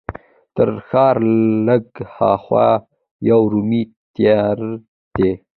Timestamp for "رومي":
3.51-3.83